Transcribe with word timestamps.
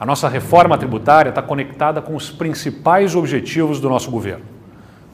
A 0.00 0.06
nossa 0.06 0.28
reforma 0.28 0.78
tributária 0.78 1.30
está 1.30 1.42
conectada 1.42 2.00
com 2.00 2.14
os 2.14 2.30
principais 2.30 3.16
objetivos 3.16 3.80
do 3.80 3.88
nosso 3.88 4.12
governo. 4.12 4.44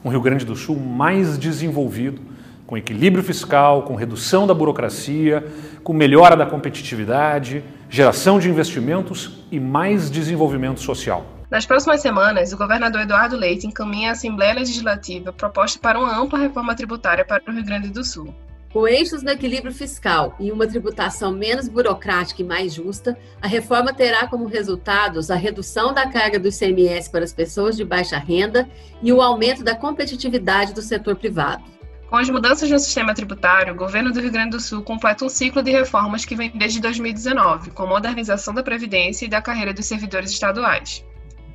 Um 0.05 0.11
Rio 0.11 0.21
Grande 0.21 0.45
do 0.45 0.55
Sul 0.55 0.79
mais 0.79 1.39
desenvolvido, 1.39 2.21
com 2.67 2.77
equilíbrio 2.77 3.25
fiscal, 3.25 3.85
com 3.85 3.95
redução 3.95 4.47
da 4.47 4.53
burocracia, 4.53 5.43
com 5.83 5.95
melhora 5.95 6.37
da 6.37 6.45
competitividade, 6.45 7.65
geração 7.89 8.39
de 8.39 8.51
investimentos 8.51 9.43
e 9.51 9.59
mais 9.59 10.11
desenvolvimento 10.11 10.81
social. 10.81 11.25
Nas 11.51 11.65
próximas 11.65 12.03
semanas, 12.03 12.53
o 12.53 12.59
governador 12.59 13.01
Eduardo 13.01 13.37
Leite 13.37 13.67
encaminha 13.67 14.11
à 14.11 14.13
Assembleia 14.13 14.53
Legislativa 14.53 15.33
proposta 15.33 15.79
para 15.79 15.99
uma 15.99 16.15
ampla 16.15 16.39
reforma 16.39 16.75
tributária 16.75 17.25
para 17.25 17.43
o 17.49 17.53
Rio 17.53 17.65
Grande 17.65 17.89
do 17.89 18.05
Sul. 18.05 18.35
Com 18.75 18.89
eixos 18.89 19.23
no 19.23 19.31
equilíbrio 19.31 19.73
fiscal 19.73 20.35
e 20.41 20.51
uma 20.51 20.67
tributação 20.67 21.31
menos 21.31 21.69
burocrática 21.69 22.43
e 22.43 22.45
mais 22.45 22.75
justa, 22.75 23.17
a 23.41 23.47
reforma 23.47 23.95
terá 23.95 24.27
como 24.27 24.47
resultados 24.47 25.31
a 25.31 25.37
redução 25.37 25.95
da 25.95 26.11
carga 26.11 26.41
do 26.41 26.49
ICMS 26.49 27.09
para 27.09 27.23
as 27.23 27.33
pessoas 27.33 27.77
de 27.77 27.85
baixa 27.85 28.19
renda 28.19 28.69
e 29.01 29.13
o 29.13 29.23
aumento 29.23 29.63
da 29.63 29.77
competitividade 29.77 30.75
do 30.75 30.83
setor 30.83 31.15
privado. 31.15 31.63
Com 32.11 32.17
as 32.17 32.29
mudanças 32.29 32.69
no 32.69 32.81
sistema 32.81 33.15
tributário, 33.15 33.73
o 33.73 33.77
governo 33.77 34.13
do 34.13 34.21
Rio 34.21 34.33
Grande 34.33 34.51
do 34.51 34.61
Sul 34.61 34.83
completa 34.83 35.25
um 35.25 35.29
ciclo 35.29 35.63
de 35.63 35.71
reformas 35.71 36.25
que 36.25 36.35
vem 36.35 36.51
desde 36.51 36.81
2019, 36.81 37.71
com 37.71 37.85
a 37.85 37.87
modernização 37.87 38.53
da 38.53 38.63
Previdência 38.65 39.25
e 39.25 39.29
da 39.29 39.41
carreira 39.41 39.73
dos 39.73 39.87
servidores 39.87 40.33
estaduais. 40.33 41.05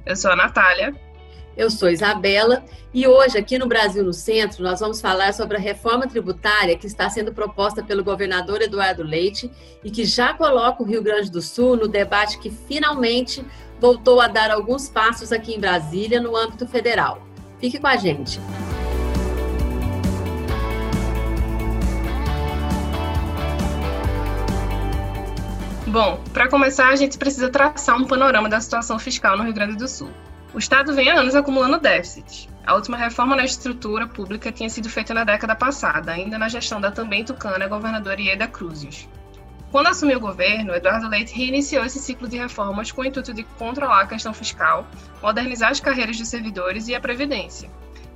Eu 0.06 0.16
sou 0.16 0.32
a 0.32 0.38
Natália. 0.38 0.96
Eu 1.58 1.70
sou 1.70 1.90
Isabela 1.90 2.64
e 2.94 3.08
hoje, 3.08 3.38
aqui 3.38 3.58
no 3.58 3.68
Brasil 3.68 4.04
no 4.04 4.14
Centro, 4.14 4.64
nós 4.64 4.80
vamos 4.80 5.00
falar 5.02 5.34
sobre 5.34 5.58
a 5.58 5.60
reforma 5.60 6.08
tributária 6.08 6.78
que 6.78 6.88
está 6.88 7.10
sendo 7.10 7.34
proposta 7.34 7.84
pelo 7.84 8.04
governador 8.04 8.62
Eduardo 8.62 9.04
Leite 9.04 9.52
e 9.84 9.92
que 9.92 10.06
já 10.06 10.34
coloca 10.34 10.82
o 10.82 10.86
Rio 10.86 11.04
Grande 11.04 11.30
do 11.30 11.42
Sul 11.42 11.76
no 11.76 11.88
debate 11.88 12.40
que 12.40 12.50
finalmente 12.50 13.46
voltou 13.80 14.20
a 14.20 14.28
dar 14.28 14.52
alguns 14.52 14.90
passos 14.90 15.32
aqui 15.32 15.54
em 15.54 15.60
Brasília 15.60 16.20
no 16.20 16.36
âmbito 16.36 16.68
federal. 16.68 17.22
Fique 17.60 17.78
com 17.78 17.88
a 17.88 17.98
gente. 17.98 18.40
Bom, 25.86 26.22
para 26.32 26.48
começar, 26.48 26.90
a 26.90 26.96
gente 26.96 27.18
precisa 27.18 27.50
traçar 27.50 27.98
um 27.98 28.06
panorama 28.06 28.48
da 28.48 28.62
situação 28.62 29.00
fiscal 29.00 29.36
no 29.36 29.44
Rio 29.44 29.54
Grande 29.54 29.76
do 29.76 29.88
Sul. 29.88 30.10
O 30.52 30.58
Estado 30.58 30.96
vem 30.96 31.10
há 31.10 31.20
anos 31.20 31.36
acumulando 31.36 31.80
déficit. 31.80 32.50
A 32.66 32.74
última 32.74 32.98
reforma 32.98 33.36
na 33.36 33.46
estrutura 33.46 34.08
pública 34.08 34.52
tinha 34.52 34.70
sido 34.70 34.90
feita 34.90 35.14
na 35.14 35.24
década 35.24 35.56
passada, 35.56 36.12
ainda 36.12 36.40
na 36.40 36.50
gestão 36.50 36.82
da 36.82 36.90
também 36.90 37.24
tucana 37.24 37.68
governadora 37.68 38.20
Ieda 38.20 38.48
Cruzes. 38.48 39.08
Quando 39.72 39.88
assumiu 39.88 40.18
o 40.18 40.22
governo, 40.22 40.74
Eduardo 40.74 41.08
Leite 41.08 41.36
reiniciou 41.36 41.86
esse 41.86 42.00
ciclo 42.00 42.28
de 42.28 42.38
reformas 42.38 42.92
com 42.92 43.02
o 43.02 43.06
intuito 43.06 43.32
de 43.32 43.44
controlar 43.44 44.02
a 44.02 44.08
questão 44.08 44.34
fiscal, 44.34 44.88
modernizar 45.22 45.70
as 45.70 45.80
carreiras 45.80 46.18
dos 46.18 46.28
servidores 46.28 46.88
e 46.88 46.96
a 46.96 47.00
previdência. 47.00 47.70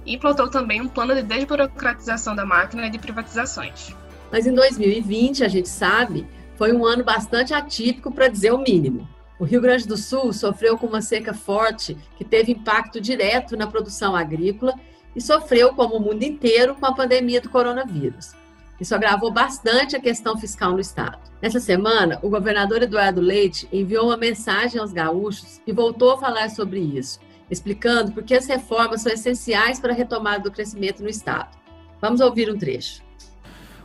E 0.03 0.15
implantou 0.15 0.49
também 0.49 0.81
um 0.81 0.87
plano 0.87 1.13
de 1.13 1.21
desburocratização 1.21 2.35
da 2.35 2.43
máquina 2.43 2.87
e 2.87 2.89
de 2.89 2.97
privatizações. 2.97 3.95
Mas 4.31 4.47
em 4.47 4.53
2020, 4.55 5.43
a 5.43 5.47
gente 5.47 5.69
sabe, 5.69 6.25
foi 6.57 6.73
um 6.73 6.83
ano 6.83 7.03
bastante 7.03 7.53
atípico 7.53 8.11
para 8.11 8.27
dizer 8.27 8.51
o 8.51 8.57
mínimo. 8.57 9.07
O 9.39 9.45
Rio 9.45 9.61
Grande 9.61 9.87
do 9.87 9.97
Sul 9.97 10.31
sofreu 10.31 10.77
com 10.77 10.85
uma 10.85 11.01
seca 11.01 11.33
forte 11.33 11.97
que 12.15 12.23
teve 12.23 12.51
impacto 12.51 13.01
direto 13.01 13.57
na 13.57 13.65
produção 13.65 14.15
agrícola 14.15 14.73
e 15.15 15.21
sofreu, 15.21 15.73
como 15.73 15.95
o 15.95 15.99
mundo 15.99 16.23
inteiro, 16.23 16.75
com 16.75 16.85
a 16.85 16.93
pandemia 16.93 17.41
do 17.41 17.49
coronavírus. 17.49 18.33
Isso 18.79 18.93
agravou 18.93 19.31
bastante 19.31 19.95
a 19.95 19.99
questão 19.99 20.37
fiscal 20.37 20.71
no 20.71 20.79
estado. 20.79 21.19
Nessa 21.41 21.59
semana, 21.59 22.19
o 22.21 22.29
governador 22.29 22.83
Eduardo 22.83 23.21
Leite 23.21 23.67
enviou 23.71 24.05
uma 24.05 24.17
mensagem 24.17 24.79
aos 24.79 24.91
gaúchos 24.91 25.61
e 25.65 25.71
voltou 25.71 26.11
a 26.11 26.17
falar 26.17 26.49
sobre 26.49 26.79
isso, 26.79 27.19
explicando 27.49 28.11
por 28.11 28.23
que 28.23 28.35
as 28.35 28.47
reformas 28.47 29.01
são 29.01 29.11
essenciais 29.11 29.79
para 29.79 29.93
a 29.93 29.95
retomada 29.95 30.43
do 30.43 30.51
crescimento 30.51 31.01
no 31.01 31.09
estado. 31.09 31.57
Vamos 32.01 32.21
ouvir 32.21 32.51
um 32.51 32.57
trecho. 32.57 33.01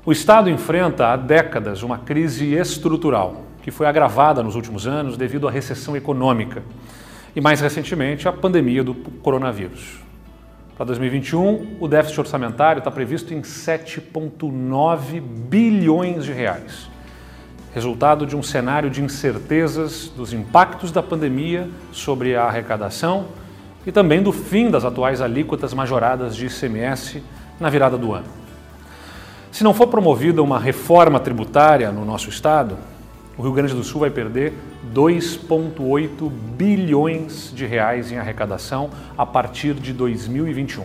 O 0.04 0.12
estado 0.12 0.48
enfrenta 0.50 1.08
há 1.08 1.16
décadas 1.16 1.82
uma 1.82 1.98
crise 1.98 2.54
estrutural 2.54 3.47
que 3.62 3.70
foi 3.70 3.86
agravada 3.86 4.42
nos 4.42 4.54
últimos 4.54 4.86
anos 4.86 5.16
devido 5.16 5.48
à 5.48 5.50
recessão 5.50 5.96
econômica 5.96 6.62
e, 7.34 7.40
mais 7.40 7.60
recentemente, 7.60 8.28
à 8.28 8.32
pandemia 8.32 8.82
do 8.82 8.94
coronavírus. 8.94 10.00
Para 10.76 10.86
2021, 10.86 11.76
o 11.80 11.88
déficit 11.88 12.20
orçamentário 12.20 12.78
está 12.78 12.90
previsto 12.90 13.34
em 13.34 13.42
7,9 13.42 15.20
bilhões 15.20 16.24
de 16.24 16.32
reais, 16.32 16.88
resultado 17.74 18.24
de 18.24 18.36
um 18.36 18.42
cenário 18.44 18.88
de 18.88 19.02
incertezas 19.02 20.08
dos 20.16 20.32
impactos 20.32 20.92
da 20.92 21.02
pandemia 21.02 21.68
sobre 21.90 22.36
a 22.36 22.44
arrecadação 22.44 23.26
e 23.84 23.90
também 23.90 24.22
do 24.22 24.30
fim 24.30 24.70
das 24.70 24.84
atuais 24.84 25.20
alíquotas 25.20 25.74
majoradas 25.74 26.36
de 26.36 26.46
ICMS 26.46 27.22
na 27.58 27.68
virada 27.68 27.98
do 27.98 28.12
ano. 28.12 28.26
Se 29.50 29.64
não 29.64 29.74
for 29.74 29.88
promovida 29.88 30.42
uma 30.42 30.60
reforma 30.60 31.18
tributária 31.18 31.90
no 31.90 32.04
nosso 32.04 32.28
estado, 32.28 32.76
o 33.38 33.42
Rio 33.42 33.52
Grande 33.52 33.72
do 33.72 33.84
Sul 33.84 34.00
vai 34.00 34.10
perder 34.10 34.52
2,8 34.92 36.28
bilhões 36.56 37.52
de 37.54 37.64
reais 37.64 38.10
em 38.10 38.18
arrecadação 38.18 38.90
a 39.16 39.24
partir 39.24 39.74
de 39.74 39.92
2021. 39.92 40.84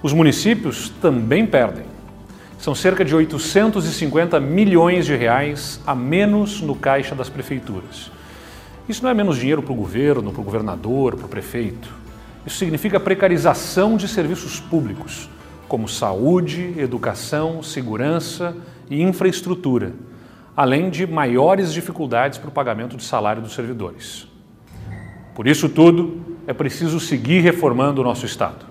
Os 0.00 0.12
municípios 0.12 0.88
também 1.02 1.44
perdem. 1.44 1.84
São 2.60 2.76
cerca 2.76 3.04
de 3.04 3.12
850 3.12 4.38
milhões 4.38 5.04
de 5.04 5.16
reais 5.16 5.80
a 5.84 5.96
menos 5.96 6.60
no 6.60 6.76
caixa 6.76 7.12
das 7.12 7.28
prefeituras. 7.28 8.12
Isso 8.88 9.02
não 9.02 9.10
é 9.10 9.14
menos 9.14 9.36
dinheiro 9.36 9.62
para 9.62 9.72
o 9.72 9.76
governo, 9.76 10.30
para 10.30 10.40
o 10.40 10.44
governador, 10.44 11.16
para 11.16 11.26
o 11.26 11.28
prefeito. 11.28 11.92
Isso 12.46 12.58
significa 12.58 13.00
precarização 13.00 13.96
de 13.96 14.06
serviços 14.06 14.60
públicos, 14.60 15.28
como 15.66 15.88
saúde, 15.88 16.74
educação, 16.78 17.64
segurança 17.64 18.56
e 18.88 19.02
infraestrutura 19.02 19.92
além 20.56 20.90
de 20.90 21.06
maiores 21.06 21.72
dificuldades 21.72 22.38
para 22.38 22.48
o 22.48 22.52
pagamento 22.52 22.96
de 22.96 23.04
salário 23.04 23.42
dos 23.42 23.54
servidores. 23.54 24.26
Por 25.34 25.46
isso 25.46 25.68
tudo, 25.68 26.38
é 26.46 26.52
preciso 26.52 27.00
seguir 27.00 27.40
reformando 27.40 28.00
o 28.00 28.04
nosso 28.04 28.26
Estado. 28.26 28.66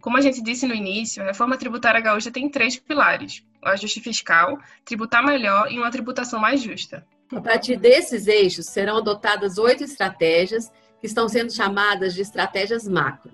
Como 0.00 0.16
a 0.16 0.20
gente 0.20 0.42
disse 0.42 0.66
no 0.66 0.74
início, 0.74 1.22
a 1.22 1.26
reforma 1.26 1.58
tributária 1.58 2.00
gaúcha 2.00 2.30
tem 2.30 2.48
três 2.48 2.76
pilares: 2.78 3.44
o 3.62 3.68
ajuste 3.68 4.00
fiscal, 4.00 4.58
tributar 4.84 5.24
melhor 5.24 5.70
e 5.70 5.78
uma 5.78 5.90
tributação 5.90 6.40
mais 6.40 6.62
justa. 6.62 7.06
A 7.32 7.40
partir 7.40 7.76
desses 7.76 8.26
eixos, 8.26 8.66
serão 8.66 8.96
adotadas 8.96 9.58
oito 9.58 9.84
estratégias 9.84 10.72
que 11.00 11.06
estão 11.06 11.28
sendo 11.28 11.52
chamadas 11.52 12.14
de 12.14 12.22
estratégias 12.22 12.88
macro: 12.88 13.32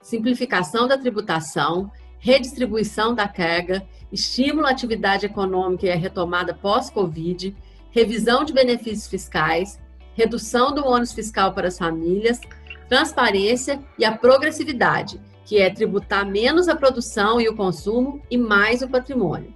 simplificação 0.00 0.88
da 0.88 0.96
tributação, 0.96 1.92
redistribuição 2.18 3.14
da 3.14 3.28
carga, 3.28 3.86
estímulo 4.12 4.66
à 4.66 4.70
atividade 4.70 5.26
econômica 5.26 5.86
e 5.86 5.90
à 5.90 5.96
retomada 5.96 6.54
pós-Covid, 6.54 7.54
revisão 7.90 8.44
de 8.44 8.52
benefícios 8.52 9.08
fiscais, 9.08 9.78
redução 10.14 10.74
do 10.74 10.84
ônus 10.84 11.12
fiscal 11.12 11.52
para 11.52 11.68
as 11.68 11.78
famílias, 11.78 12.40
transparência 12.88 13.80
e 13.98 14.04
a 14.04 14.12
progressividade, 14.12 15.20
que 15.44 15.58
é 15.58 15.70
tributar 15.70 16.26
menos 16.26 16.68
a 16.68 16.76
produção 16.76 17.40
e 17.40 17.48
o 17.48 17.54
consumo 17.54 18.20
e 18.30 18.36
mais 18.36 18.82
o 18.82 18.88
patrimônio. 18.88 19.52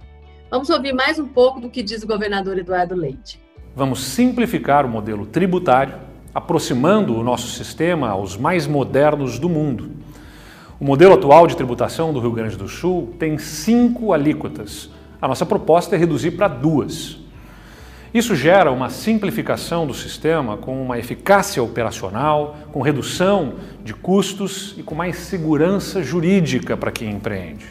Vamos 0.49 0.69
ouvir 0.69 0.93
mais 0.93 1.19
um 1.19 1.27
pouco 1.27 1.59
do 1.59 1.69
que 1.69 1.83
diz 1.83 2.03
o 2.03 2.07
governador 2.07 2.57
Eduardo 2.57 2.95
Leite. 2.95 3.41
Vamos 3.75 4.03
simplificar 4.03 4.85
o 4.85 4.89
modelo 4.89 5.25
tributário, 5.25 5.95
aproximando 6.33 7.15
o 7.15 7.23
nosso 7.23 7.47
sistema 7.47 8.09
aos 8.09 8.37
mais 8.37 8.67
modernos 8.67 9.37
do 9.37 9.49
mundo 9.49 10.04
o 10.77 10.83
modelo 10.83 11.13
atual 11.13 11.47
de 11.47 11.55
tributação 11.55 12.11
do 12.11 12.19
Rio 12.19 12.31
Grande 12.31 12.57
do 12.57 12.67
Sul 12.67 13.13
tem 13.17 13.37
cinco 13.37 14.11
alíquotas. 14.11 14.89
A 15.21 15.27
nossa 15.27 15.45
proposta 15.45 15.95
é 15.95 15.97
reduzir 15.97 16.31
para 16.31 16.49
duas. 16.49 17.17
Isso 18.13 18.35
gera 18.35 18.71
uma 18.71 18.89
simplificação 18.89 19.87
do 19.87 19.93
sistema 19.93 20.57
com 20.57 20.81
uma 20.81 20.99
eficácia 20.99 21.63
operacional, 21.63 22.57
com 22.73 22.81
redução 22.81 23.53
de 23.85 23.93
custos 23.93 24.75
e 24.77 24.83
com 24.83 24.95
mais 24.95 25.17
segurança 25.17 26.03
jurídica 26.03 26.75
para 26.75 26.91
quem 26.91 27.11
empreende. 27.11 27.65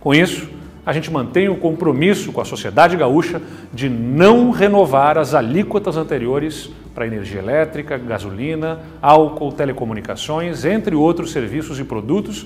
Com 0.00 0.14
isso, 0.14 0.48
a 0.86 0.92
gente 0.94 1.10
mantém 1.10 1.50
o 1.50 1.56
compromisso 1.56 2.32
com 2.32 2.40
a 2.40 2.46
sociedade 2.46 2.96
gaúcha 2.96 3.42
de 3.74 3.90
não 3.90 4.50
renovar 4.50 5.18
as 5.18 5.34
alíquotas 5.34 5.98
anteriores 5.98 6.70
para 6.98 7.06
energia 7.06 7.38
elétrica, 7.38 7.96
gasolina, 7.96 8.80
álcool, 9.00 9.52
telecomunicações, 9.52 10.64
entre 10.64 10.96
outros 10.96 11.30
serviços 11.30 11.78
e 11.78 11.84
produtos 11.84 12.44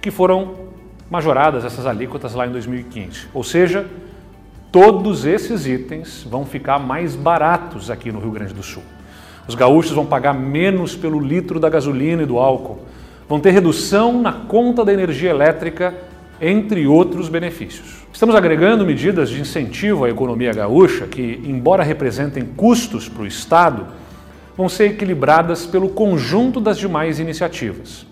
que 0.00 0.10
foram 0.10 0.54
majoradas 1.08 1.64
essas 1.64 1.86
alíquotas 1.86 2.34
lá 2.34 2.44
em 2.44 2.50
2015. 2.50 3.28
Ou 3.32 3.44
seja, 3.44 3.86
todos 4.72 5.24
esses 5.24 5.68
itens 5.68 6.26
vão 6.28 6.44
ficar 6.44 6.80
mais 6.80 7.14
baratos 7.14 7.92
aqui 7.92 8.10
no 8.10 8.18
Rio 8.18 8.32
Grande 8.32 8.52
do 8.52 8.62
Sul. 8.64 8.82
Os 9.46 9.54
gaúchos 9.54 9.92
vão 9.92 10.04
pagar 10.04 10.34
menos 10.34 10.96
pelo 10.96 11.20
litro 11.20 11.60
da 11.60 11.70
gasolina 11.70 12.24
e 12.24 12.26
do 12.26 12.40
álcool, 12.40 12.80
vão 13.28 13.38
ter 13.38 13.52
redução 13.52 14.20
na 14.20 14.32
conta 14.32 14.84
da 14.84 14.92
energia 14.92 15.30
elétrica 15.30 15.94
entre 16.42 16.88
outros 16.88 17.28
benefícios. 17.28 18.04
Estamos 18.12 18.34
agregando 18.34 18.84
medidas 18.84 19.30
de 19.30 19.40
incentivo 19.40 20.04
à 20.04 20.10
economia 20.10 20.52
gaúcha 20.52 21.06
que, 21.06 21.40
embora 21.44 21.84
representem 21.84 22.44
custos 22.44 23.08
para 23.08 23.22
o 23.22 23.26
Estado, 23.26 23.86
vão 24.56 24.68
ser 24.68 24.90
equilibradas 24.90 25.64
pelo 25.64 25.90
conjunto 25.90 26.60
das 26.60 26.76
demais 26.76 27.20
iniciativas. 27.20 28.04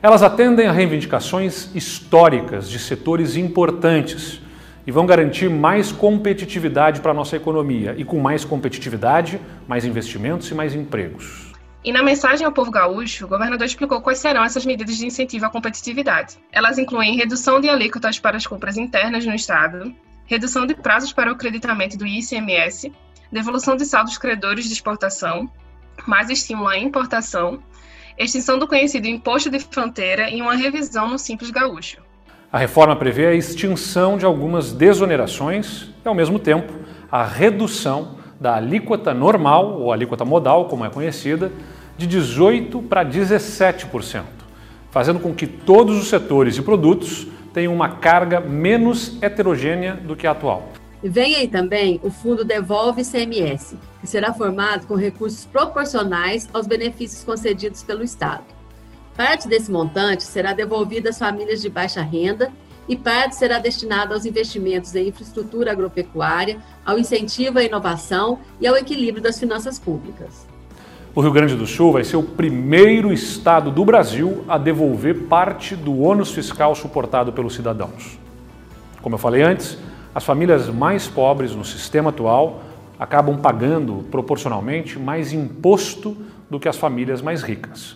Elas 0.00 0.22
atendem 0.22 0.68
a 0.68 0.72
reivindicações 0.72 1.74
históricas 1.74 2.70
de 2.70 2.78
setores 2.78 3.36
importantes 3.36 4.40
e 4.86 4.92
vão 4.92 5.04
garantir 5.04 5.50
mais 5.50 5.90
competitividade 5.90 7.00
para 7.00 7.10
a 7.10 7.14
nossa 7.14 7.36
economia. 7.36 7.94
E 7.98 8.04
com 8.04 8.18
mais 8.18 8.44
competitividade, 8.44 9.40
mais 9.66 9.84
investimentos 9.84 10.48
e 10.50 10.54
mais 10.54 10.74
empregos. 10.74 11.51
E 11.84 11.90
na 11.90 12.00
mensagem 12.00 12.46
ao 12.46 12.52
povo 12.52 12.70
gaúcho, 12.70 13.24
o 13.24 13.28
governador 13.28 13.66
explicou 13.66 14.00
quais 14.00 14.18
serão 14.20 14.44
essas 14.44 14.64
medidas 14.64 14.96
de 14.96 15.04
incentivo 15.04 15.46
à 15.46 15.50
competitividade. 15.50 16.38
Elas 16.52 16.78
incluem 16.78 17.16
redução 17.16 17.60
de 17.60 17.68
alíquotas 17.68 18.20
para 18.20 18.36
as 18.36 18.46
compras 18.46 18.76
internas 18.76 19.26
no 19.26 19.34
Estado, 19.34 19.92
redução 20.24 20.64
de 20.64 20.76
prazos 20.76 21.12
para 21.12 21.32
o 21.32 21.36
creditamento 21.36 21.98
do 21.98 22.06
ICMS, 22.06 22.92
devolução 23.32 23.76
de 23.76 23.84
saldos 23.84 24.16
credores 24.16 24.66
de 24.66 24.74
exportação, 24.74 25.50
mais 26.06 26.30
estímulo 26.30 26.68
à 26.68 26.78
importação, 26.78 27.60
extinção 28.16 28.60
do 28.60 28.68
conhecido 28.68 29.08
imposto 29.08 29.50
de 29.50 29.58
fronteira 29.58 30.30
e 30.30 30.40
uma 30.40 30.54
revisão 30.54 31.08
no 31.08 31.18
Simples 31.18 31.50
Gaúcho. 31.50 31.98
A 32.52 32.58
reforma 32.58 32.94
prevê 32.94 33.26
a 33.26 33.34
extinção 33.34 34.16
de 34.16 34.24
algumas 34.24 34.72
desonerações 34.72 35.88
e, 36.04 36.06
ao 36.06 36.14
mesmo 36.14 36.38
tempo, 36.38 36.72
a 37.10 37.24
redução 37.24 38.18
da 38.38 38.56
alíquota 38.56 39.14
normal, 39.14 39.80
ou 39.80 39.92
alíquota 39.92 40.24
modal, 40.24 40.66
como 40.66 40.84
é 40.84 40.90
conhecida, 40.90 41.50
de 41.96 42.08
18% 42.08 42.86
para 42.88 43.04
17%, 43.04 44.24
fazendo 44.90 45.20
com 45.20 45.34
que 45.34 45.46
todos 45.46 45.98
os 45.98 46.08
setores 46.08 46.56
e 46.56 46.62
produtos 46.62 47.26
tenham 47.52 47.74
uma 47.74 47.96
carga 47.96 48.40
menos 48.40 49.22
heterogênea 49.22 49.94
do 49.94 50.16
que 50.16 50.26
a 50.26 50.30
atual. 50.30 50.72
Vem 51.02 51.34
aí 51.34 51.48
também 51.48 52.00
o 52.02 52.10
Fundo 52.10 52.44
Devolve 52.44 53.02
ICMS, 53.02 53.76
que 54.00 54.06
será 54.06 54.32
formado 54.32 54.86
com 54.86 54.94
recursos 54.94 55.44
proporcionais 55.44 56.48
aos 56.52 56.66
benefícios 56.66 57.24
concedidos 57.24 57.82
pelo 57.82 58.04
Estado. 58.04 58.44
Parte 59.16 59.48
desse 59.48 59.70
montante 59.70 60.22
será 60.22 60.52
devolvida 60.52 61.10
às 61.10 61.18
famílias 61.18 61.60
de 61.60 61.68
baixa 61.68 62.02
renda 62.02 62.52
e 62.88 62.96
parte 62.96 63.36
será 63.36 63.58
destinada 63.58 64.14
aos 64.14 64.24
investimentos 64.24 64.94
em 64.94 65.08
infraestrutura 65.08 65.72
agropecuária, 65.72 66.58
ao 66.84 66.98
incentivo 66.98 67.58
à 67.58 67.64
inovação 67.64 68.38
e 68.60 68.66
ao 68.66 68.76
equilíbrio 68.76 69.22
das 69.22 69.38
finanças 69.38 69.78
públicas. 69.78 70.51
O 71.14 71.20
Rio 71.20 71.30
Grande 71.30 71.54
do 71.54 71.66
Sul 71.66 71.92
vai 71.92 72.04
ser 72.04 72.16
o 72.16 72.22
primeiro 72.22 73.12
estado 73.12 73.70
do 73.70 73.84
Brasil 73.84 74.46
a 74.48 74.56
devolver 74.56 75.24
parte 75.24 75.76
do 75.76 76.00
ônus 76.00 76.32
fiscal 76.32 76.74
suportado 76.74 77.34
pelos 77.34 77.54
cidadãos. 77.54 78.18
Como 79.02 79.16
eu 79.16 79.18
falei 79.18 79.42
antes, 79.42 79.76
as 80.14 80.24
famílias 80.24 80.70
mais 80.70 81.06
pobres 81.08 81.54
no 81.54 81.66
sistema 81.66 82.08
atual 82.08 82.62
acabam 82.98 83.36
pagando 83.36 84.06
proporcionalmente 84.10 84.98
mais 84.98 85.34
imposto 85.34 86.16
do 86.48 86.58
que 86.58 86.66
as 86.66 86.78
famílias 86.78 87.20
mais 87.20 87.42
ricas. 87.42 87.94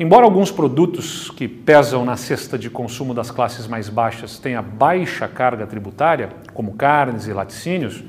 Embora 0.00 0.24
alguns 0.24 0.50
produtos 0.50 1.30
que 1.30 1.46
pesam 1.46 2.02
na 2.02 2.16
cesta 2.16 2.58
de 2.58 2.70
consumo 2.70 3.12
das 3.12 3.30
classes 3.30 3.66
mais 3.66 3.90
baixas 3.90 4.38
tenham 4.38 4.62
baixa 4.62 5.28
carga 5.28 5.66
tributária, 5.66 6.30
como 6.54 6.76
carnes 6.76 7.26
e 7.26 7.34
laticínios, 7.34 8.02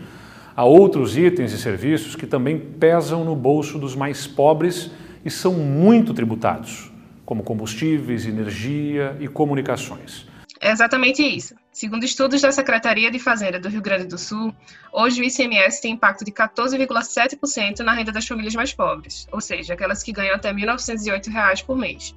há 0.57 0.65
outros 0.65 1.15
itens 1.15 1.53
e 1.53 1.57
serviços 1.59 2.15
que 2.15 2.25
também 2.25 2.59
pesam 2.59 3.23
no 3.23 3.35
bolso 3.35 3.77
dos 3.77 3.95
mais 3.95 4.25
pobres 4.25 4.89
e 5.23 5.29
são 5.29 5.53
muito 5.53 6.15
tributados, 6.15 6.91
como 7.23 7.43
combustíveis, 7.43 8.25
energia 8.25 9.15
e 9.19 9.27
comunicações. 9.27 10.25
É 10.59 10.71
exatamente 10.71 11.21
isso. 11.21 11.53
Segundo 11.71 12.03
estudos 12.03 12.41
da 12.41 12.51
Secretaria 12.51 13.11
de 13.11 13.19
Fazenda 13.19 13.59
do 13.59 13.69
Rio 13.69 13.83
Grande 13.83 14.05
do 14.05 14.17
Sul, 14.17 14.51
hoje 14.91 15.21
o 15.21 15.23
ICMS 15.23 15.79
tem 15.79 15.93
impacto 15.93 16.25
de 16.25 16.31
14,7% 16.31 17.81
na 17.81 17.93
renda 17.93 18.11
das 18.11 18.27
famílias 18.27 18.55
mais 18.55 18.73
pobres, 18.73 19.27
ou 19.31 19.39
seja, 19.39 19.75
aquelas 19.75 20.01
que 20.01 20.11
ganham 20.11 20.33
até 20.33 20.49
R$ 20.49 20.55
1.908 20.55 21.63
por 21.63 21.77
mês. 21.77 22.15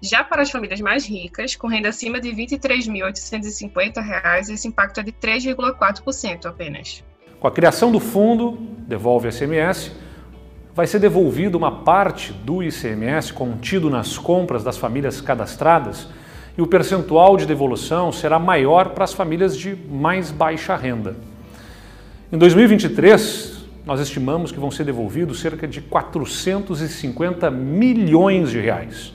Já 0.00 0.24
para 0.24 0.40
as 0.40 0.50
famílias 0.50 0.80
mais 0.80 1.06
ricas, 1.06 1.54
com 1.54 1.66
renda 1.66 1.90
acima 1.90 2.18
de 2.18 2.30
R$ 2.30 2.46
23.850, 2.46 4.48
esse 4.48 4.68
impacto 4.68 5.00
é 5.00 5.02
de 5.02 5.12
3,4% 5.12 6.46
apenas. 6.46 7.04
Com 7.44 7.48
a 7.48 7.52
criação 7.52 7.92
do 7.92 8.00
fundo 8.00 8.56
Devolve 8.88 9.28
ICMS, 9.28 9.92
vai 10.74 10.86
ser 10.86 10.98
devolvida 10.98 11.58
uma 11.58 11.70
parte 11.70 12.32
do 12.32 12.62
ICMS 12.62 13.34
contido 13.34 13.90
nas 13.90 14.16
compras 14.16 14.64
das 14.64 14.78
famílias 14.78 15.20
cadastradas 15.20 16.08
e 16.56 16.62
o 16.62 16.66
percentual 16.66 17.36
de 17.36 17.44
devolução 17.44 18.10
será 18.10 18.38
maior 18.38 18.94
para 18.94 19.04
as 19.04 19.12
famílias 19.12 19.58
de 19.58 19.76
mais 19.76 20.30
baixa 20.30 20.74
renda. 20.74 21.16
Em 22.32 22.38
2023, 22.38 23.66
nós 23.84 24.00
estimamos 24.00 24.50
que 24.50 24.58
vão 24.58 24.70
ser 24.70 24.84
devolvidos 24.84 25.38
cerca 25.40 25.68
de 25.68 25.82
450 25.82 27.50
milhões 27.50 28.52
de 28.52 28.58
reais. 28.58 29.12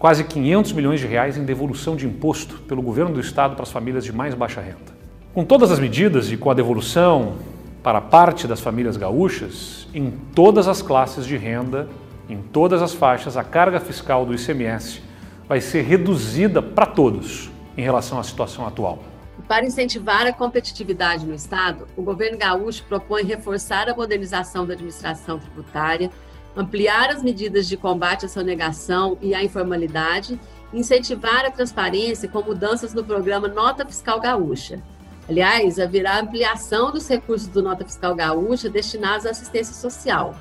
Quase 0.00 0.24
500 0.24 0.72
milhões 0.72 1.00
de 1.00 1.06
reais 1.06 1.36
em 1.36 1.44
devolução 1.44 1.96
de 1.96 2.06
imposto 2.06 2.62
pelo 2.62 2.80
governo 2.80 3.12
do 3.12 3.20
estado 3.20 3.56
para 3.56 3.64
as 3.64 3.70
famílias 3.70 4.06
de 4.06 4.12
mais 4.14 4.34
baixa 4.34 4.62
renda. 4.62 4.95
Com 5.36 5.44
todas 5.44 5.70
as 5.70 5.78
medidas 5.78 6.32
e 6.32 6.36
com 6.38 6.50
a 6.50 6.54
devolução 6.54 7.36
para 7.82 8.00
parte 8.00 8.48
das 8.48 8.58
famílias 8.58 8.96
gaúchas, 8.96 9.86
em 9.92 10.10
todas 10.34 10.66
as 10.66 10.80
classes 10.80 11.26
de 11.26 11.36
renda, 11.36 11.90
em 12.26 12.38
todas 12.40 12.80
as 12.80 12.94
faixas, 12.94 13.36
a 13.36 13.44
carga 13.44 13.78
fiscal 13.78 14.24
do 14.24 14.34
ICMS 14.34 15.02
vai 15.46 15.60
ser 15.60 15.82
reduzida 15.82 16.62
para 16.62 16.86
todos 16.86 17.50
em 17.76 17.82
relação 17.82 18.18
à 18.18 18.22
situação 18.22 18.66
atual. 18.66 19.04
Para 19.46 19.66
incentivar 19.66 20.26
a 20.26 20.32
competitividade 20.32 21.26
no 21.26 21.34
Estado, 21.34 21.86
o 21.94 22.00
governo 22.00 22.38
gaúcho 22.38 22.82
propõe 22.84 23.22
reforçar 23.22 23.90
a 23.90 23.94
modernização 23.94 24.66
da 24.66 24.72
administração 24.72 25.38
tributária, 25.38 26.10
ampliar 26.56 27.10
as 27.10 27.22
medidas 27.22 27.68
de 27.68 27.76
combate 27.76 28.24
à 28.24 28.28
sonegação 28.30 29.18
e 29.20 29.34
à 29.34 29.44
informalidade, 29.44 30.40
incentivar 30.72 31.44
a 31.44 31.50
transparência 31.50 32.26
com 32.26 32.40
mudanças 32.40 32.94
no 32.94 33.04
programa 33.04 33.48
Nota 33.48 33.84
Fiscal 33.84 34.18
Gaúcha. 34.18 34.82
Aliás, 35.28 35.80
haverá 35.80 36.20
ampliação 36.20 36.92
dos 36.92 37.08
recursos 37.08 37.48
do 37.48 37.60
Nota 37.60 37.84
Fiscal 37.84 38.14
Gaúcha 38.14 38.70
destinados 38.70 39.26
à 39.26 39.30
assistência 39.30 39.74
social. 39.74 40.36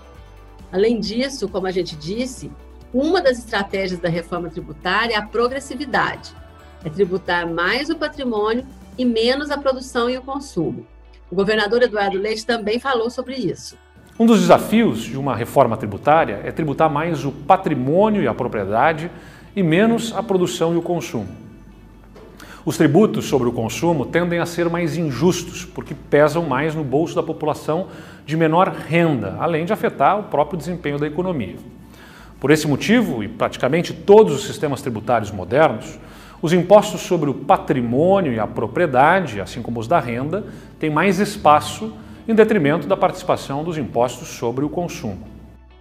Além 0.72 1.00
disso, 1.00 1.50
como 1.50 1.66
a 1.66 1.72
gente 1.72 1.96
disse, 1.96 2.52
uma 2.94 3.20
das 3.20 3.40
estratégias 3.40 4.00
da 4.00 4.10
reforma 4.10 4.50
tributária 4.50 5.16
é 5.16 5.18
a 5.18 5.26
progressividade. 5.26 6.34
É 6.84 6.90
tributar 6.90 7.48
mais 7.52 7.90
o 7.90 7.96
patrimônio 7.96 8.66
e 8.96 9.04
menos 9.04 9.50
a 9.50 9.58
produção 9.58 10.08
e 10.08 10.18
o 10.18 10.22
consumo. 10.22 10.86
O 11.32 11.36
governador 11.36 11.82
Eduardo 11.82 12.20
Leite 12.20 12.46
também 12.46 12.80
falou 12.80 13.10
sobre 13.10 13.36
isso. 13.36 13.76
Um 14.20 14.26
dos 14.26 14.40
desafios 14.40 15.02
de 15.02 15.18
uma 15.18 15.36
reforma 15.36 15.76
tributária 15.76 16.42
é 16.44 16.52
tributar 16.52 16.90
mais 16.90 17.26
o 17.26 17.32
patrimônio 17.32 18.22
e 18.22 18.28
a 18.28 18.34
propriedade 18.34 19.10
e 19.56 19.64
menos 19.64 20.14
a 20.16 20.22
produção 20.22 20.74
e 20.74 20.78
o 20.78 20.82
consumo. 20.82 21.45
Os 22.66 22.78
tributos 22.78 23.26
sobre 23.26 23.48
o 23.48 23.52
consumo 23.52 24.08
tendem 24.08 24.40
a 24.40 24.46
ser 24.46 24.68
mais 24.70 24.98
injustos, 24.98 25.64
porque 25.64 25.94
pesam 25.94 26.44
mais 26.44 26.74
no 26.74 26.84
bolso 26.84 27.14
da 27.14 27.22
população 27.22 27.90
de 28.26 28.36
menor 28.36 28.70
renda, 28.70 29.38
além 29.40 29.66
de 29.66 29.72
afetar 29.72 30.20
o 30.20 30.24
próprio 30.24 30.58
desempenho 30.58 30.98
da 30.98 31.06
economia. 31.06 31.58
Por 32.40 32.50
esse 32.50 32.68
motivo, 32.68 33.24
e 33.24 33.28
praticamente 33.28 33.94
todos 33.94 34.34
os 34.34 34.48
sistemas 34.48 34.82
tributários 34.82 35.30
modernos, 35.30 36.00
os 36.42 36.54
impostos 36.54 37.02
sobre 37.02 37.30
o 37.30 37.36
patrimônio 37.36 38.34
e 38.34 38.40
a 38.40 38.48
propriedade, 38.48 39.40
assim 39.40 39.62
como 39.62 39.80
os 39.80 39.88
da 39.88 40.00
renda, 40.00 40.44
têm 40.80 40.90
mais 40.90 41.20
espaço 41.20 41.94
em 42.28 42.34
detrimento 42.34 42.88
da 42.88 42.98
participação 42.98 43.64
dos 43.64 43.78
impostos 43.78 44.28
sobre 44.28 44.66
o 44.66 44.70
consumo. 44.70 45.28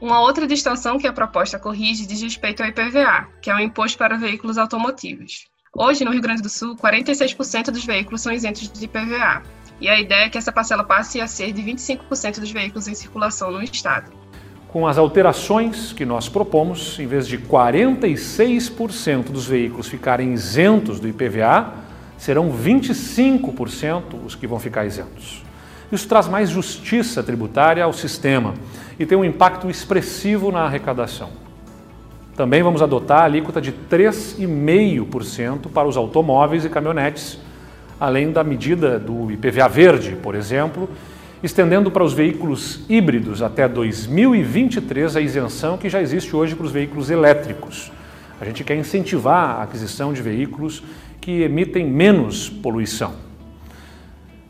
Uma 0.02 0.20
outra 0.20 0.46
distorção 0.46 0.98
que 0.98 1.06
a 1.06 1.14
proposta 1.14 1.58
corrige 1.58 2.06
diz 2.06 2.20
respeito 2.20 2.62
ao 2.62 2.68
IPVA, 2.68 3.28
que 3.40 3.48
é 3.48 3.54
o 3.54 3.56
um 3.56 3.60
imposto 3.60 3.96
para 3.96 4.18
veículos 4.18 4.58
automotivos. 4.58 5.53
Hoje, 5.76 6.04
no 6.04 6.12
Rio 6.12 6.22
Grande 6.22 6.40
do 6.40 6.48
Sul, 6.48 6.76
46% 6.76 7.72
dos 7.72 7.84
veículos 7.84 8.20
são 8.20 8.32
isentos 8.32 8.70
de 8.70 8.84
IPVA, 8.84 9.42
e 9.80 9.88
a 9.88 9.98
ideia 9.98 10.26
é 10.26 10.28
que 10.28 10.38
essa 10.38 10.52
parcela 10.52 10.84
passe 10.84 11.20
a 11.20 11.26
ser 11.26 11.52
de 11.52 11.60
25% 11.60 12.38
dos 12.38 12.52
veículos 12.52 12.86
em 12.86 12.94
circulação 12.94 13.50
no 13.50 13.60
estado. 13.60 14.12
Com 14.68 14.86
as 14.86 14.98
alterações 14.98 15.92
que 15.92 16.04
nós 16.04 16.28
propomos, 16.28 16.96
em 17.00 17.08
vez 17.08 17.26
de 17.26 17.38
46% 17.38 19.32
dos 19.32 19.46
veículos 19.48 19.88
ficarem 19.88 20.32
isentos 20.32 21.00
do 21.00 21.08
IPVA, 21.08 21.74
serão 22.16 22.52
25% 22.52 24.24
os 24.24 24.36
que 24.36 24.46
vão 24.46 24.60
ficar 24.60 24.86
isentos. 24.86 25.42
Isso 25.90 26.06
traz 26.06 26.28
mais 26.28 26.50
justiça 26.50 27.20
tributária 27.20 27.82
ao 27.82 27.92
sistema 27.92 28.54
e 28.96 29.04
tem 29.04 29.18
um 29.18 29.24
impacto 29.24 29.68
expressivo 29.68 30.52
na 30.52 30.60
arrecadação. 30.60 31.43
Também 32.36 32.62
vamos 32.64 32.82
adotar 32.82 33.20
a 33.22 33.24
alíquota 33.24 33.60
de 33.60 33.72
3,5% 33.72 35.68
para 35.72 35.86
os 35.86 35.96
automóveis 35.96 36.64
e 36.64 36.68
caminhonetes, 36.68 37.38
além 38.00 38.32
da 38.32 38.42
medida 38.42 38.98
do 38.98 39.30
IPVA 39.30 39.68
verde, 39.68 40.16
por 40.20 40.34
exemplo, 40.34 40.88
estendendo 41.44 41.92
para 41.92 42.02
os 42.02 42.12
veículos 42.12 42.80
híbridos 42.88 43.40
até 43.40 43.68
2023 43.68 45.14
a 45.14 45.20
isenção 45.20 45.78
que 45.78 45.88
já 45.88 46.02
existe 46.02 46.34
hoje 46.34 46.56
para 46.56 46.66
os 46.66 46.72
veículos 46.72 47.08
elétricos. 47.08 47.92
A 48.40 48.44
gente 48.44 48.64
quer 48.64 48.74
incentivar 48.74 49.60
a 49.60 49.62
aquisição 49.62 50.12
de 50.12 50.20
veículos 50.20 50.82
que 51.20 51.42
emitem 51.42 51.86
menos 51.86 52.48
poluição. 52.50 53.12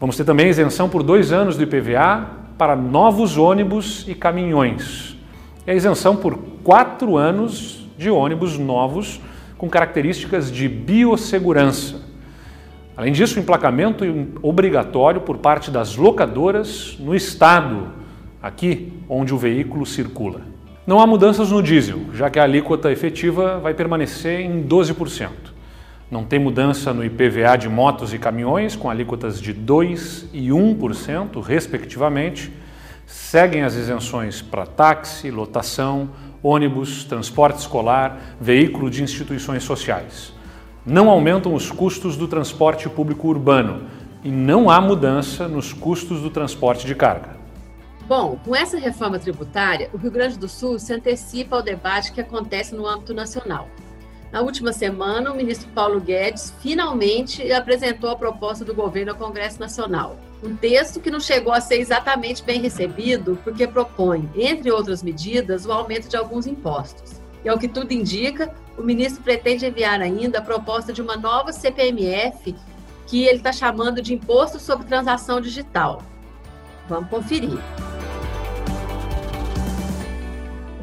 Vamos 0.00 0.16
ter 0.16 0.24
também 0.24 0.48
isenção 0.48 0.88
por 0.88 1.02
dois 1.02 1.32
anos 1.32 1.56
do 1.56 1.62
IPVA 1.64 2.30
para 2.56 2.74
novos 2.74 3.36
ônibus 3.36 4.06
e 4.08 4.14
caminhões. 4.14 5.16
E 5.66 5.70
a 5.70 5.74
isenção 5.74 6.16
por 6.16 6.53
quatro 6.64 7.18
anos 7.18 7.86
de 7.96 8.10
ônibus 8.10 8.58
novos 8.58 9.20
com 9.58 9.68
características 9.68 10.50
de 10.50 10.66
biossegurança. 10.66 12.00
Além 12.96 13.12
disso, 13.12 13.38
emplacamento 13.38 14.04
obrigatório 14.40 15.20
por 15.20 15.38
parte 15.38 15.70
das 15.70 15.96
locadoras 15.96 16.96
no 16.98 17.14
estado, 17.14 17.88
aqui 18.42 18.92
onde 19.08 19.34
o 19.34 19.38
veículo 19.38 19.84
circula. 19.84 20.40
Não 20.86 21.00
há 21.00 21.06
mudanças 21.06 21.50
no 21.50 21.62
diesel, 21.62 22.00
já 22.14 22.30
que 22.30 22.38
a 22.38 22.44
alíquota 22.44 22.90
efetiva 22.90 23.58
vai 23.58 23.74
permanecer 23.74 24.40
em 24.40 24.62
12%. 24.62 25.28
Não 26.10 26.24
tem 26.24 26.38
mudança 26.38 26.92
no 26.92 27.04
IPVA 27.04 27.56
de 27.56 27.68
motos 27.68 28.14
e 28.14 28.18
caminhões, 28.18 28.76
com 28.76 28.88
alíquotas 28.88 29.40
de 29.40 29.52
2% 29.52 30.26
e 30.32 30.48
1%, 30.48 31.42
respectivamente. 31.42 32.52
Seguem 33.06 33.62
as 33.62 33.74
isenções 33.74 34.40
para 34.40 34.66
táxi, 34.66 35.30
lotação, 35.30 36.10
ônibus, 36.44 37.04
transporte 37.04 37.58
escolar, 37.58 38.36
veículo 38.38 38.90
de 38.90 39.02
instituições 39.02 39.64
sociais. 39.64 40.34
Não 40.84 41.08
aumentam 41.08 41.54
os 41.54 41.70
custos 41.70 42.18
do 42.18 42.28
transporte 42.28 42.86
público 42.90 43.28
urbano 43.28 43.88
e 44.22 44.30
não 44.30 44.68
há 44.68 44.78
mudança 44.78 45.48
nos 45.48 45.72
custos 45.72 46.20
do 46.20 46.28
transporte 46.28 46.86
de 46.86 46.94
carga. 46.94 47.30
Bom, 48.06 48.38
com 48.44 48.54
essa 48.54 48.78
reforma 48.78 49.18
tributária, 49.18 49.88
o 49.94 49.96
Rio 49.96 50.10
Grande 50.10 50.38
do 50.38 50.46
Sul 50.46 50.78
se 50.78 50.92
antecipa 50.92 51.56
ao 51.56 51.62
debate 51.62 52.12
que 52.12 52.20
acontece 52.20 52.74
no 52.74 52.86
âmbito 52.86 53.14
nacional. 53.14 53.66
Na 54.32 54.40
última 54.40 54.72
semana, 54.72 55.32
o 55.32 55.36
ministro 55.36 55.68
Paulo 55.70 56.00
Guedes 56.00 56.52
finalmente 56.60 57.52
apresentou 57.52 58.10
a 58.10 58.16
proposta 58.16 58.64
do 58.64 58.74
governo 58.74 59.12
ao 59.12 59.18
Congresso 59.18 59.60
Nacional. 59.60 60.16
Um 60.42 60.56
texto 60.56 61.00
que 61.00 61.10
não 61.10 61.20
chegou 61.20 61.52
a 61.52 61.60
ser 61.60 61.76
exatamente 61.76 62.42
bem 62.42 62.60
recebido, 62.60 63.38
porque 63.44 63.66
propõe, 63.66 64.28
entre 64.34 64.70
outras 64.70 65.02
medidas, 65.02 65.64
o 65.64 65.72
aumento 65.72 66.08
de 66.08 66.16
alguns 66.16 66.46
impostos. 66.46 67.20
E 67.44 67.48
ao 67.48 67.58
que 67.58 67.68
tudo 67.68 67.92
indica, 67.92 68.52
o 68.76 68.82
ministro 68.82 69.22
pretende 69.22 69.66
enviar 69.66 70.00
ainda 70.00 70.38
a 70.38 70.42
proposta 70.42 70.92
de 70.92 71.00
uma 71.00 71.16
nova 71.16 71.52
CPMF, 71.52 72.54
que 73.06 73.24
ele 73.24 73.38
está 73.38 73.52
chamando 73.52 74.02
de 74.02 74.14
Imposto 74.14 74.58
sobre 74.58 74.86
Transação 74.86 75.40
Digital. 75.40 76.02
Vamos 76.88 77.08
conferir. 77.08 77.58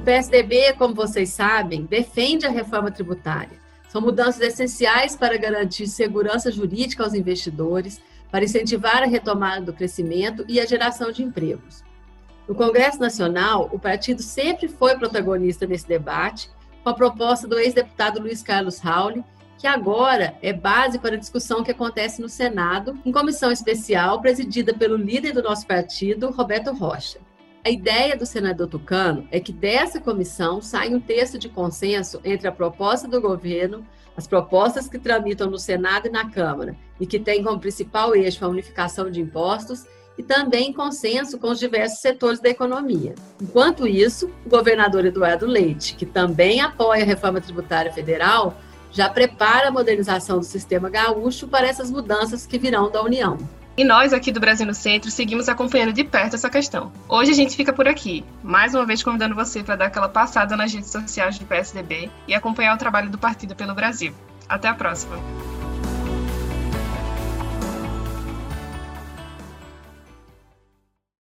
O 0.01 0.03
PSDB, 0.03 0.73
como 0.79 0.95
vocês 0.95 1.29
sabem, 1.29 1.85
defende 1.85 2.47
a 2.47 2.49
reforma 2.49 2.89
tributária. 2.89 3.59
São 3.87 4.01
mudanças 4.01 4.41
essenciais 4.41 5.15
para 5.15 5.37
garantir 5.37 5.85
segurança 5.85 6.51
jurídica 6.51 7.03
aos 7.03 7.13
investidores, 7.13 8.01
para 8.31 8.43
incentivar 8.43 9.03
a 9.03 9.05
retomada 9.05 9.63
do 9.63 9.73
crescimento 9.73 10.43
e 10.47 10.59
a 10.59 10.65
geração 10.65 11.11
de 11.11 11.21
empregos. 11.21 11.83
No 12.47 12.55
Congresso 12.55 12.99
Nacional, 12.99 13.69
o 13.71 13.77
partido 13.77 14.23
sempre 14.23 14.67
foi 14.67 14.97
protagonista 14.97 15.67
nesse 15.67 15.87
debate, 15.87 16.49
com 16.83 16.89
a 16.89 16.95
proposta 16.95 17.47
do 17.47 17.59
ex-deputado 17.59 18.19
Luiz 18.19 18.41
Carlos 18.41 18.79
Rauli, 18.79 19.23
que 19.59 19.67
agora 19.67 20.35
é 20.41 20.51
base 20.51 20.97
para 20.97 21.13
a 21.13 21.19
discussão 21.19 21.63
que 21.63 21.69
acontece 21.69 22.23
no 22.23 22.27
Senado, 22.27 22.99
em 23.05 23.11
comissão 23.11 23.51
especial 23.51 24.19
presidida 24.19 24.73
pelo 24.73 24.97
líder 24.97 25.31
do 25.31 25.43
nosso 25.43 25.67
partido, 25.67 26.31
Roberto 26.31 26.73
Rocha. 26.73 27.19
A 27.63 27.69
ideia 27.69 28.17
do 28.17 28.25
senador 28.25 28.67
Tucano 28.67 29.27
é 29.29 29.39
que 29.39 29.53
dessa 29.53 30.01
comissão 30.01 30.61
saia 30.63 30.97
um 30.97 30.99
texto 30.99 31.37
de 31.37 31.47
consenso 31.47 32.19
entre 32.23 32.47
a 32.47 32.51
proposta 32.51 33.07
do 33.07 33.21
governo, 33.21 33.85
as 34.17 34.25
propostas 34.25 34.87
que 34.87 34.97
tramitam 34.97 35.47
no 35.47 35.59
Senado 35.59 36.07
e 36.07 36.11
na 36.11 36.27
Câmara 36.27 36.75
e 36.99 37.05
que 37.05 37.19
têm 37.19 37.43
como 37.43 37.59
principal 37.59 38.15
eixo 38.15 38.43
a 38.43 38.47
unificação 38.47 39.11
de 39.11 39.21
impostos 39.21 39.85
e 40.17 40.23
também 40.23 40.73
consenso 40.73 41.37
com 41.37 41.51
os 41.51 41.59
diversos 41.59 41.99
setores 41.99 42.39
da 42.39 42.49
economia. 42.49 43.13
Enquanto 43.39 43.87
isso, 43.87 44.31
o 44.43 44.49
governador 44.49 45.05
Eduardo 45.05 45.45
Leite, 45.45 45.95
que 45.95 46.05
também 46.05 46.61
apoia 46.61 47.03
a 47.03 47.05
reforma 47.05 47.39
tributária 47.39 47.93
federal, 47.93 48.57
já 48.91 49.07
prepara 49.07 49.67
a 49.67 49.71
modernização 49.71 50.39
do 50.39 50.45
sistema 50.45 50.89
gaúcho 50.89 51.47
para 51.47 51.67
essas 51.67 51.91
mudanças 51.91 52.47
que 52.47 52.57
virão 52.57 52.89
da 52.89 53.03
União. 53.03 53.37
E 53.77 53.85
nós 53.85 54.11
aqui 54.11 54.31
do 54.31 54.39
Brasil 54.39 54.65
no 54.65 54.73
Centro 54.73 55.09
seguimos 55.09 55.47
acompanhando 55.47 55.93
de 55.93 56.03
perto 56.03 56.35
essa 56.35 56.49
questão. 56.49 56.91
Hoje 57.07 57.31
a 57.31 57.33
gente 57.33 57.55
fica 57.55 57.71
por 57.71 57.87
aqui, 57.87 58.23
mais 58.43 58.75
uma 58.75 58.85
vez 58.85 59.01
convidando 59.01 59.33
você 59.33 59.63
para 59.63 59.77
dar 59.77 59.85
aquela 59.85 60.09
passada 60.09 60.57
nas 60.57 60.73
redes 60.73 60.91
sociais 60.91 61.39
do 61.39 61.45
PSDB 61.45 62.09
e 62.27 62.33
acompanhar 62.33 62.75
o 62.75 62.77
trabalho 62.77 63.09
do 63.09 63.17
partido 63.17 63.55
pelo 63.55 63.73
Brasil. 63.73 64.13
Até 64.49 64.67
a 64.67 64.73
próxima! 64.73 65.17